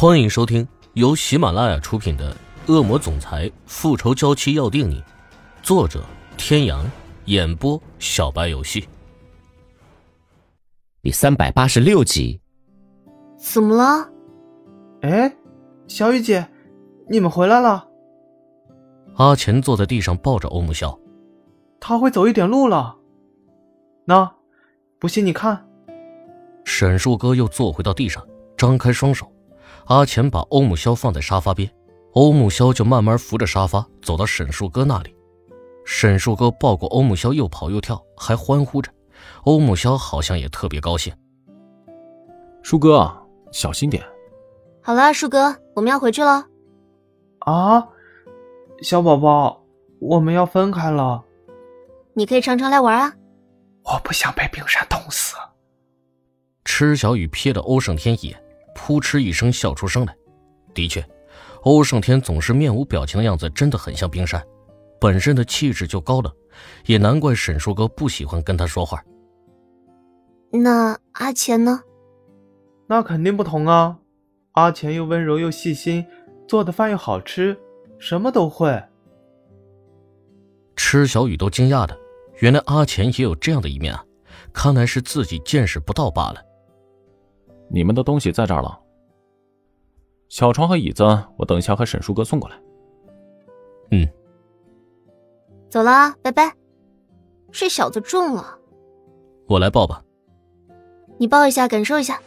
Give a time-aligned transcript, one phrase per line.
[0.00, 2.34] 欢迎收听由喜马拉雅出品的
[2.72, 4.98] 《恶魔总裁复仇娇妻要定你》，
[5.62, 6.02] 作者：
[6.38, 6.90] 天阳，
[7.26, 8.88] 演播：小白游戏。
[11.02, 12.40] 第三百八十六集。
[13.36, 14.10] 怎么了？
[15.02, 15.36] 哎，
[15.86, 16.48] 小雨姐，
[17.10, 17.86] 你们回来了。
[19.16, 20.98] 阿钱坐在地上抱着欧木萧，
[21.78, 22.96] 他会走一点路了。
[24.06, 24.32] 那，
[24.98, 25.68] 不信你看。
[26.64, 28.26] 沈树哥又坐回到地上，
[28.56, 29.30] 张开双手。
[29.86, 31.70] 阿钱把欧木萧放在沙发边，
[32.12, 35.14] 欧木萧就慢慢扶着沙发走到沈树哥那里。
[35.84, 38.92] 沈树哥抱过欧木萧，又跑又跳，还欢呼着。
[39.44, 41.12] 欧木萧好像也特别高兴。
[42.62, 43.10] 树哥，
[43.50, 44.04] 小心点。
[44.82, 46.46] 好了，树哥，我们要回去了。
[47.40, 47.88] 啊，
[48.82, 49.64] 小宝宝，
[49.98, 51.24] 我们要分开了。
[52.14, 53.14] 你可以常常来玩啊。
[53.84, 55.36] 我不想被冰山冻死。
[56.64, 58.42] 池小雨瞥了欧胜天一眼。
[58.74, 60.16] 扑哧一声笑出声来，
[60.74, 61.04] 的确，
[61.62, 64.42] 欧胜天总是面无表情的样子，真的很像冰山，
[65.00, 66.32] 本身的气质就高冷，
[66.86, 69.02] 也难怪沈树哥不喜欢跟他说话。
[70.52, 71.80] 那阿钱呢？
[72.88, 73.98] 那肯定不同啊，
[74.52, 76.04] 阿钱又温柔又细心，
[76.48, 77.56] 做的饭又好吃，
[77.98, 78.82] 什么都会。
[80.74, 81.96] 吃小雨都惊讶的，
[82.40, 84.04] 原来阿钱也有这样的一面啊，
[84.52, 86.42] 看来是自己见识不到罢了。
[87.72, 88.78] 你们的东西在这儿了，
[90.28, 91.04] 小床和椅子，
[91.36, 92.56] 我等一下和沈叔哥送过来。
[93.92, 94.08] 嗯，
[95.68, 96.52] 走了，拜拜。
[97.52, 98.58] 这小子重了，
[99.46, 100.02] 我来抱吧。
[101.16, 102.20] 你抱一下，感受一下。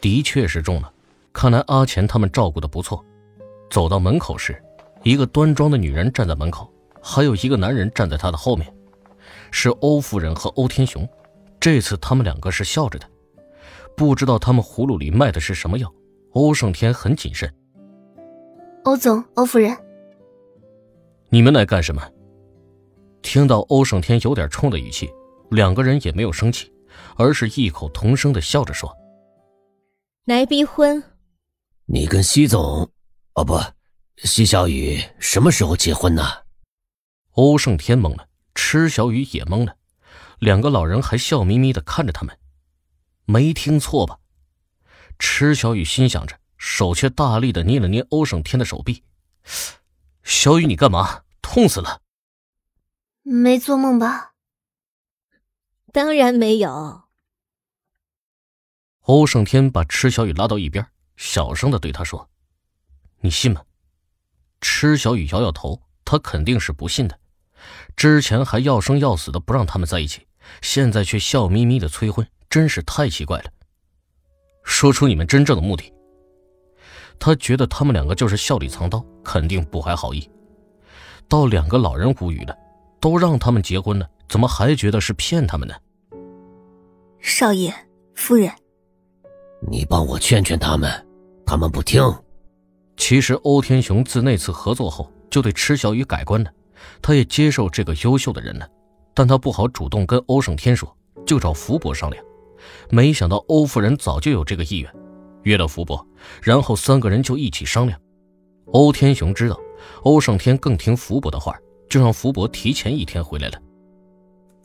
[0.00, 0.90] 的确是重了，
[1.32, 3.04] 看来阿钱他们照顾的不错。
[3.70, 4.62] 走到门口时，
[5.02, 8.74] 一个端庄的女人站在门口，还有一个男人站在她的后面，
[9.50, 11.06] 是欧夫人和欧天雄。
[11.58, 13.09] 这次他们两个是笑着的。
[14.00, 15.92] 不知道他们葫芦里卖的是什么药，
[16.32, 17.54] 欧胜天很谨慎。
[18.84, 19.76] 欧总，欧夫人，
[21.28, 22.02] 你们来干什么？
[23.20, 25.12] 听到欧胜天有点冲的语气，
[25.50, 26.72] 两个人也没有生气，
[27.18, 28.90] 而是异口同声的笑着说
[30.24, 31.02] ：“来逼婚。”
[31.84, 32.90] 你跟西总，
[33.34, 33.58] 哦不，
[34.24, 36.22] 西小雨什么时候结婚呢？
[37.32, 39.76] 欧胜天懵了，池小雨也懵了，
[40.38, 42.34] 两个老人还笑眯眯的看着他们。
[43.30, 44.18] 没听错吧？
[45.18, 49.04] 池小雨心想着，手却大力的捏了捏欧胜天的手臂。
[50.24, 51.22] 小雨，你干嘛？
[51.40, 52.00] 痛死了！
[53.22, 54.32] 没做梦吧？
[55.92, 57.04] 当然没有。
[59.02, 60.86] 欧胜天把池小雨拉到一边，
[61.16, 62.30] 小声的对他说
[63.22, 63.62] ：“你信吗？”
[64.60, 67.18] 池小雨摇摇头，他肯定是不信的。
[67.96, 70.26] 之前还要生要死的不让他们在一起，
[70.62, 72.26] 现在却笑眯眯的催婚。
[72.50, 73.44] 真是太奇怪了。
[74.64, 75.90] 说出你们真正的目的。
[77.18, 80.28] 他觉得他们两个就是笑里藏刀，肯定不怀好意。
[81.28, 82.56] 到两个老人无语了，
[82.98, 85.74] 都让他们结婚了，怎么还觉得是骗他们呢？
[87.20, 87.72] 少爷，
[88.14, 88.50] 夫人，
[89.70, 90.90] 你帮我劝劝他们，
[91.46, 92.02] 他们不听。
[92.96, 96.50] 其实欧天雄自那次合作后，就对池小雨改观了，
[97.00, 98.68] 他也接受这个优秀的人了，
[99.14, 100.96] 但他不好主动跟欧胜天说，
[101.26, 102.24] 就找福伯商量。
[102.90, 104.92] 没想到欧夫人早就有这个意愿，
[105.42, 106.06] 约了福伯，
[106.42, 107.98] 然后三个人就一起商量。
[108.72, 109.58] 欧天雄知道
[110.02, 111.56] 欧胜天更听福伯的话，
[111.88, 113.60] 就让福伯提前一天回来了。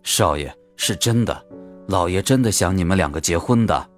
[0.04, 1.46] 少爷是真的，
[1.88, 3.90] 老爷真的想你们两个结婚的。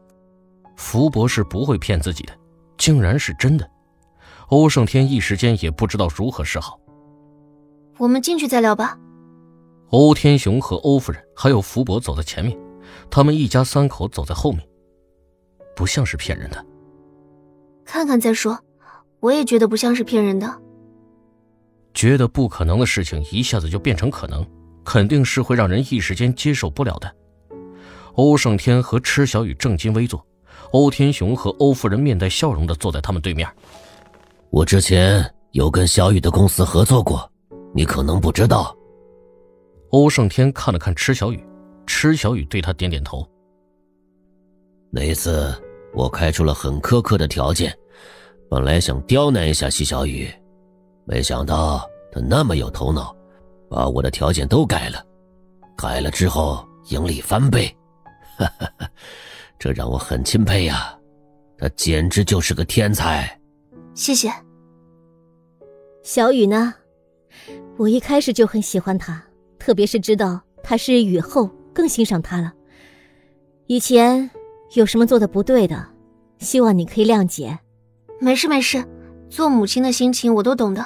[0.78, 2.34] 福伯是不会骗自己的，
[2.78, 3.69] 竟然是真的。
[4.50, 6.79] 欧胜天一时间也不知道如何是好。
[7.97, 8.97] 我们进去再聊吧。
[9.90, 12.58] 欧天雄和欧夫人还有福伯走在前面。
[13.09, 14.62] 他们一家三口走在后面，
[15.75, 16.66] 不像是骗人的。
[17.85, 18.59] 看看再说，
[19.19, 20.62] 我也觉得不像是骗人的。
[21.94, 24.46] 觉得不可能的事情一下子就变成可能，
[24.84, 27.12] 肯定是会让人一时间接受不了的。
[28.13, 30.23] 欧胜天和池小雨正襟危坐，
[30.72, 33.49] 欧天雄和欧夫人面带笑容的坐在他们对面。
[34.49, 37.31] 我之前有跟小雨的公司合作过，
[37.73, 38.76] 你可能不知道。
[39.91, 41.43] 欧胜天看了看池小雨。
[41.87, 43.28] 池小雨对他点点头。
[44.91, 45.51] 那一次，
[45.93, 47.75] 我开出了很苛刻的条件，
[48.49, 50.29] 本来想刁难一下西小雨，
[51.05, 53.16] 没想到他那么有头脑，
[53.69, 55.03] 把我的条件都改了。
[55.75, 57.67] 改了之后，盈利翻倍，
[58.37, 58.90] 哈哈哈，
[59.57, 60.93] 这让我很钦佩呀。
[61.57, 63.40] 他简直就是个天才。
[63.95, 64.31] 谢谢。
[66.03, 66.73] 小雨呢？
[67.78, 69.23] 我一开始就很喜欢他，
[69.59, 71.49] 特别是知道他是雨后。
[71.78, 72.52] 更欣赏他了。
[73.68, 74.32] 以前
[74.74, 75.88] 有什么做的不对的，
[76.40, 77.59] 希望你可以谅解。
[78.20, 78.84] 没事没事，
[79.29, 80.82] 做母亲的心情我都懂的。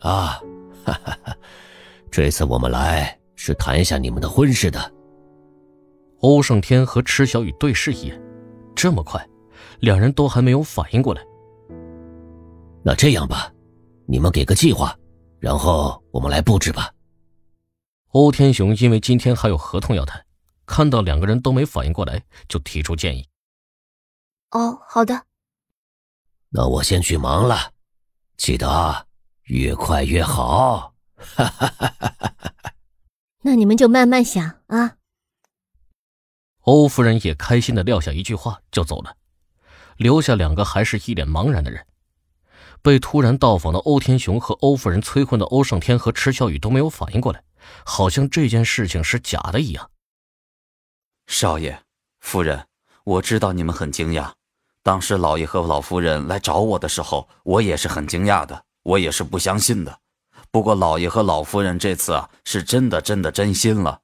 [0.00, 0.42] 啊，
[0.84, 1.36] 哈哈哈！
[2.10, 4.92] 这次我们来是谈一下你们的婚事的。
[6.18, 8.20] 欧胜天和池小雨对视一眼，
[8.74, 9.24] 这么快，
[9.78, 11.22] 两人都还没有反应过来。
[12.82, 13.52] 那这样吧，
[14.04, 14.92] 你们给个计划，
[15.38, 16.90] 然后我们来布置吧。
[18.12, 20.26] 欧天雄因为今天还有合同要谈，
[20.66, 23.28] 看到两个人都没反应过来，就提出建议。
[24.50, 25.26] 哦，好的。
[26.48, 27.72] 那我先去忙了，
[28.36, 29.06] 记得
[29.44, 30.92] 越快越好。
[31.16, 32.72] 哈哈哈哈哈！
[33.42, 34.96] 那你们就慢慢想啊。
[36.62, 39.16] 欧夫人也开心的撂下一句话就走了，
[39.96, 41.86] 留下两个还是一脸茫然的人。
[42.82, 47.44] 被突然到访的欧天雄和欧夫人催婚的欧胜天和池小雨都没有反应过来，
[47.84, 49.90] 好像这件事情是假的一样。
[51.26, 51.82] 少爷、
[52.20, 52.66] 夫人，
[53.04, 54.30] 我知道你们很惊讶。
[54.82, 59.98] 当时老爷和老夫人来找我的时候，我也是很惊讶的，我也是不相信的。
[60.50, 64.00] 不过老爷和老夫人这次啊，是真的真的真心了，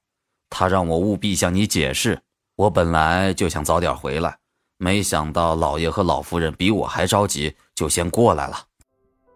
[0.50, 2.20] 他让我务必向你解释。
[2.56, 4.38] 我本来就想早点回来，
[4.76, 8.62] 没想到老爷和老夫人比我还着急，就先过来了。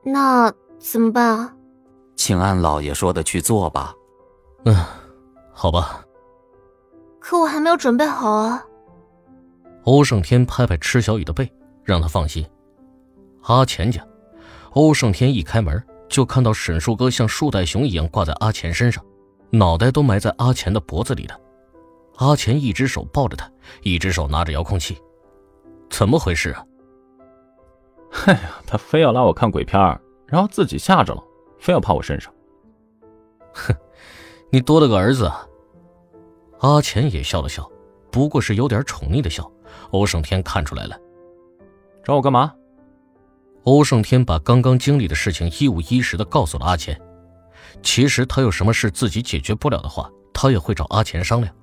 [0.04, 1.54] 那怎么办啊？
[2.16, 3.94] 请按老爷说的去做吧。
[4.64, 4.74] 嗯，
[5.52, 6.04] 好吧。
[7.18, 8.64] 可我还没有准备好啊。
[9.84, 11.50] 欧胜天拍拍池小雨的背，
[11.84, 12.46] 让他放心。
[13.42, 14.06] 阿钱家，
[14.72, 19.04] 欧胜天一开门就看到沈树哥像树袋熊一样挂在阿钱身上，
[19.50, 21.40] 脑袋都埋在阿钱的脖子里了。
[22.16, 23.50] 阿钱一只手抱着他，
[23.82, 24.98] 一只手拿着遥控器，
[25.88, 26.66] 怎么回事啊？
[28.26, 29.80] 哎呀，他非要拉我看鬼片
[30.26, 31.24] 然后自己吓着了，
[31.58, 32.32] 非要趴我身上。
[33.54, 33.74] 哼，
[34.52, 35.46] 你多了个儿子啊！
[36.58, 37.70] 阿钱也笑了笑，
[38.10, 39.50] 不过是有点宠溺的笑。
[39.92, 40.98] 欧胜天看出来了，
[42.04, 42.52] 找我干嘛？
[43.64, 47.00] 欧胜天把刚刚经历的事情一五一十的告诉了阿钱。
[47.82, 51.54] 其实他有什么事自己解决不了的话，他也会找阿钱商量。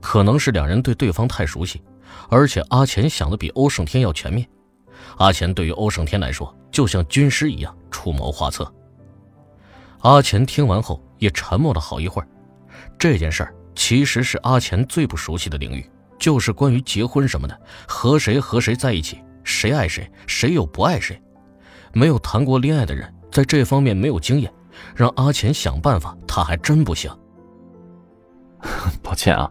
[0.00, 1.82] 可能是两人对对方太熟悉，
[2.30, 4.48] 而且阿钱想的比欧胜天要全面。
[5.18, 8.72] 阿钱对于欧胜天来说，就像军师一样出谋划策。
[10.04, 12.28] 阿钱听完后也沉默了好一会儿。
[12.98, 17.58] 这件事儿其实是阿钱最不熟悉的领域，就是关于结婚什么的，
[17.88, 21.20] 和谁和谁在一起，谁爱谁，谁又不爱谁。
[21.94, 24.52] 没有谈过恋爱的人，在这方面没有经验，
[24.94, 27.10] 让阿钱想办法，他还真不行。
[29.02, 29.50] 抱歉啊。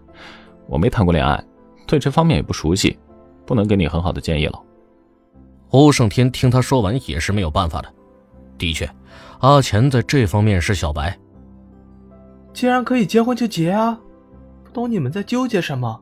[0.67, 1.43] 我没谈过恋爱，
[1.87, 2.97] 对这方面也不熟悉，
[3.45, 4.61] 不能给你很好的建议了。
[5.69, 7.91] 欧胜天听他说完也是没有办法的。
[8.57, 8.89] 的确，
[9.39, 11.17] 阿钱在这方面是小白。
[12.53, 13.99] 既然可以结婚就结啊，
[14.63, 16.01] 不懂你们在纠结什么？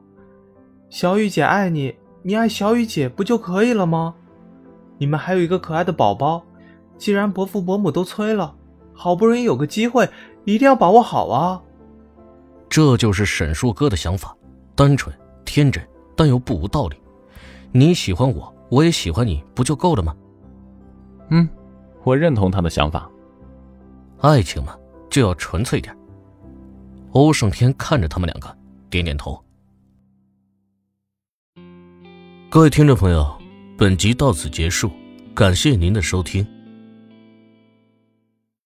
[0.90, 4.14] 小雨姐爱你，你爱小雨姐不就可以了吗？
[4.98, 6.44] 你们还有一个可爱的宝宝，
[6.98, 8.54] 既然伯父伯母都催了，
[8.94, 10.08] 好不容易有个机会，
[10.44, 11.62] 一定要把握好啊！
[12.70, 14.36] 这就是沈树哥的想法。
[14.76, 15.16] 单纯、
[15.46, 15.82] 天真，
[16.16, 16.96] 但又不无道理。
[17.72, 20.16] 你喜欢我，我也喜欢你，不就够了吗？
[21.30, 21.48] 嗯，
[22.04, 23.10] 我认同他的想法。
[24.20, 24.76] 爱情嘛，
[25.10, 25.96] 就要纯粹点。
[27.12, 28.58] 欧胜天看着他们两个，
[28.90, 29.44] 点点头。
[32.50, 33.26] 各位听众朋友，
[33.78, 34.92] 本集到此结束，
[35.34, 36.46] 感谢您的收听。